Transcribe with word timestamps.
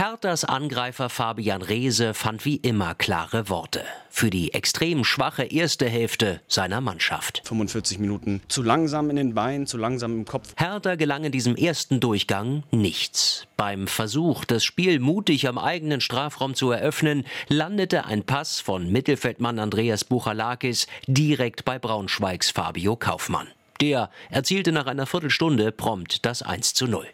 Herthas 0.00 0.46
Angreifer 0.46 1.10
Fabian 1.10 1.60
Reese 1.60 2.14
fand 2.14 2.46
wie 2.46 2.56
immer 2.56 2.94
klare 2.94 3.50
Worte 3.50 3.82
für 4.08 4.30
die 4.30 4.54
extrem 4.54 5.04
schwache 5.04 5.42
erste 5.42 5.86
Hälfte 5.90 6.40
seiner 6.48 6.80
Mannschaft. 6.80 7.42
45 7.44 7.98
Minuten 7.98 8.40
zu 8.48 8.62
langsam 8.62 9.10
in 9.10 9.16
den 9.16 9.34
Beinen, 9.34 9.66
zu 9.66 9.76
langsam 9.76 10.14
im 10.14 10.24
Kopf. 10.24 10.54
Hertha 10.56 10.94
gelang 10.94 11.24
in 11.24 11.32
diesem 11.32 11.54
ersten 11.54 12.00
Durchgang 12.00 12.62
nichts. 12.70 13.46
Beim 13.58 13.86
Versuch, 13.86 14.46
das 14.46 14.64
Spiel 14.64 15.00
mutig 15.00 15.46
am 15.46 15.58
eigenen 15.58 16.00
Strafraum 16.00 16.54
zu 16.54 16.70
eröffnen, 16.70 17.26
landete 17.48 18.06
ein 18.06 18.24
Pass 18.24 18.58
von 18.58 18.90
Mittelfeldmann 18.90 19.58
Andreas 19.58 20.04
Buchalakis 20.04 20.86
direkt 21.08 21.66
bei 21.66 21.78
Braunschweigs 21.78 22.50
Fabio 22.50 22.96
Kaufmann. 22.96 23.48
Der 23.82 24.08
erzielte 24.30 24.72
nach 24.72 24.86
einer 24.86 25.04
Viertelstunde 25.04 25.72
prompt 25.72 26.24
das 26.24 26.40
1 26.40 26.72
zu 26.72 26.86
0. 26.86 27.06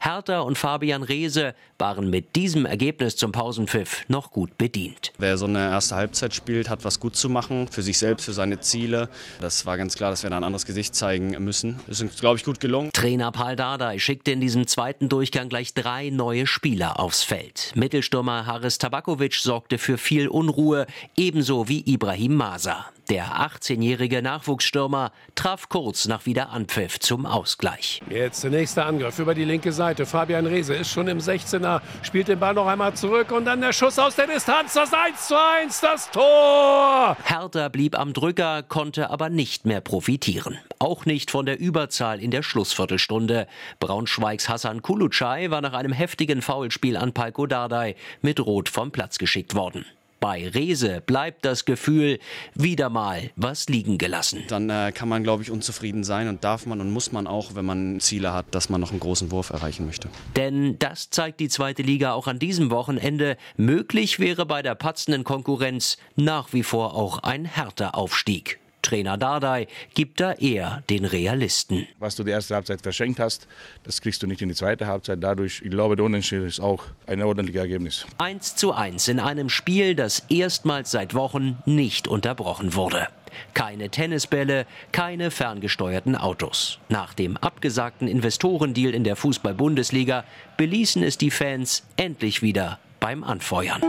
Hertha 0.00 0.40
und 0.40 0.56
Fabian 0.56 1.02
Reese 1.02 1.54
waren 1.78 2.10
mit 2.10 2.36
diesem 2.36 2.66
Ergebnis 2.66 3.16
zum 3.16 3.32
Pausenpfiff 3.32 4.04
noch 4.08 4.30
gut 4.30 4.56
bedient. 4.58 5.12
Wer 5.18 5.36
so 5.36 5.46
eine 5.46 5.58
erste 5.70 5.96
Halbzeit 5.96 6.34
spielt, 6.34 6.70
hat 6.70 6.84
was 6.84 7.00
gut 7.00 7.16
zu 7.16 7.28
machen, 7.28 7.68
für 7.68 7.82
sich 7.82 7.98
selbst, 7.98 8.24
für 8.24 8.32
seine 8.32 8.60
Ziele. 8.60 9.08
Das 9.40 9.66
war 9.66 9.76
ganz 9.76 9.94
klar, 9.94 10.10
dass 10.10 10.22
wir 10.22 10.30
da 10.30 10.36
ein 10.36 10.44
anderes 10.44 10.66
Gesicht 10.66 10.94
zeigen 10.94 11.36
müssen. 11.44 11.80
Ist 11.86 12.00
uns, 12.00 12.18
glaube 12.18 12.38
ich, 12.38 12.44
gut 12.44 12.60
gelungen. 12.60 12.90
Trainer 12.92 13.32
Paul 13.32 13.56
Dardai 13.56 13.98
schickte 13.98 14.32
in 14.32 14.40
diesem 14.40 14.66
zweiten 14.66 15.08
Durchgang 15.08 15.48
gleich 15.48 15.74
drei 15.74 16.10
neue 16.10 16.46
Spieler 16.46 16.98
aufs 16.98 17.22
Feld. 17.22 17.72
Mittelstürmer 17.74 18.46
Haris 18.46 18.78
Tabakovic 18.78 19.34
sorgte 19.34 19.78
für 19.78 19.98
viel 19.98 20.28
Unruhe, 20.28 20.86
ebenso 21.16 21.68
wie 21.68 21.82
Ibrahim 21.86 22.36
Masa. 22.36 22.86
Der 23.08 23.36
18-jährige 23.36 24.20
Nachwuchsstürmer 24.20 25.12
traf 25.36 25.68
kurz 25.68 26.08
nach 26.08 26.26
Wiederanpfiff 26.26 26.98
zum 26.98 27.24
Ausgleich. 27.24 28.02
Jetzt 28.10 28.42
der 28.42 28.50
nächste 28.50 28.84
Angriff 28.84 29.20
über 29.20 29.32
die 29.32 29.44
linke 29.44 29.70
Seite. 29.70 30.06
Fabian 30.06 30.44
Reese 30.44 30.74
ist 30.74 30.90
schon 30.90 31.06
im 31.06 31.18
16er, 31.18 31.82
spielt 32.02 32.26
den 32.26 32.40
Ball 32.40 32.54
noch 32.54 32.66
einmal 32.66 32.94
zurück 32.94 33.30
und 33.30 33.44
dann 33.44 33.60
der 33.60 33.72
Schuss 33.72 33.96
aus 34.00 34.16
der 34.16 34.26
Distanz. 34.26 34.74
Das 34.74 34.92
1 34.92 35.28
zu 35.28 35.40
1, 35.40 35.80
das 35.80 36.10
Tor! 36.10 37.16
Hertha 37.22 37.68
blieb 37.68 37.96
am 37.96 38.12
Drücker, 38.12 38.64
konnte 38.64 39.08
aber 39.08 39.28
nicht 39.28 39.66
mehr 39.66 39.80
profitieren. 39.80 40.58
Auch 40.80 41.06
nicht 41.06 41.30
von 41.30 41.46
der 41.46 41.60
Überzahl 41.60 42.20
in 42.20 42.32
der 42.32 42.42
Schlussviertelstunde. 42.42 43.46
Braunschweigs 43.78 44.48
Hassan 44.48 44.82
Kulucay 44.82 45.52
war 45.52 45.60
nach 45.60 45.74
einem 45.74 45.92
heftigen 45.92 46.42
Foulspiel 46.42 46.96
an 46.96 47.12
Palko 47.12 47.46
Dardai 47.46 47.94
mit 48.20 48.40
Rot 48.40 48.68
vom 48.68 48.90
Platz 48.90 49.18
geschickt 49.18 49.54
worden. 49.54 49.86
Bei 50.20 50.48
Rese 50.48 51.02
bleibt 51.04 51.44
das 51.44 51.64
Gefühl, 51.64 52.18
wieder 52.54 52.90
mal 52.90 53.30
was 53.36 53.68
liegen 53.68 53.98
gelassen. 53.98 54.44
Dann 54.48 54.70
äh, 54.70 54.92
kann 54.92 55.08
man, 55.08 55.22
glaube 55.22 55.42
ich, 55.42 55.50
unzufrieden 55.50 56.04
sein 56.04 56.28
und 56.28 56.44
darf 56.44 56.66
man 56.66 56.80
und 56.80 56.90
muss 56.90 57.12
man 57.12 57.26
auch, 57.26 57.54
wenn 57.54 57.64
man 57.64 58.00
Ziele 58.00 58.32
hat, 58.32 58.46
dass 58.50 58.68
man 58.68 58.80
noch 58.80 58.90
einen 58.90 59.00
großen 59.00 59.30
Wurf 59.30 59.50
erreichen 59.50 59.86
möchte. 59.86 60.08
Denn 60.34 60.78
das 60.78 61.10
zeigt 61.10 61.40
die 61.40 61.48
zweite 61.48 61.82
Liga 61.82 62.12
auch 62.12 62.26
an 62.26 62.38
diesem 62.38 62.70
Wochenende. 62.70 63.36
Möglich 63.56 64.18
wäre 64.18 64.46
bei 64.46 64.62
der 64.62 64.74
patzenden 64.74 65.24
Konkurrenz 65.24 65.96
nach 66.16 66.52
wie 66.52 66.62
vor 66.62 66.94
auch 66.94 67.18
ein 67.18 67.44
härter 67.44 67.94
Aufstieg. 67.94 68.58
Trainer 68.86 69.16
Dardai 69.16 69.66
gibt 69.94 70.20
da 70.20 70.32
eher 70.32 70.82
den 70.88 71.04
Realisten. 71.04 71.88
Was 71.98 72.14
du 72.14 72.22
die 72.22 72.30
erste 72.30 72.54
Halbzeit 72.54 72.82
verschenkt 72.82 73.18
hast, 73.18 73.48
das 73.82 74.00
kriegst 74.00 74.22
du 74.22 74.28
nicht 74.28 74.40
in 74.42 74.48
die 74.48 74.54
zweite 74.54 74.86
Halbzeit. 74.86 75.18
Dadurch, 75.20 75.60
ich 75.64 75.70
glaube, 75.70 75.96
der 75.96 76.04
Unentschieden 76.04 76.46
ist 76.46 76.60
auch 76.60 76.84
ein 77.06 77.20
ordentliches 77.20 77.60
Ergebnis. 77.60 78.06
1 78.18 78.54
zu 78.54 78.72
1 78.72 79.08
in 79.08 79.18
einem 79.18 79.48
Spiel, 79.48 79.96
das 79.96 80.20
erstmals 80.28 80.92
seit 80.92 81.14
Wochen 81.14 81.58
nicht 81.66 82.06
unterbrochen 82.06 82.74
wurde. 82.74 83.08
Keine 83.54 83.90
Tennisbälle, 83.90 84.66
keine 84.92 85.30
ferngesteuerten 85.30 86.14
Autos. 86.14 86.78
Nach 86.88 87.12
dem 87.12 87.36
abgesagten 87.36 88.06
Investorendeal 88.06 88.94
in 88.94 89.04
der 89.04 89.16
Fußball-Bundesliga 89.16 90.24
beließen 90.56 91.02
es 91.02 91.18
die 91.18 91.32
Fans 91.32 91.82
endlich 91.96 92.40
wieder 92.40 92.78
beim 93.00 93.24
Anfeuern. 93.24 93.82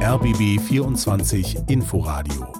RBB 0.00 0.60
24 0.60 1.58
Inforadio 1.68 2.59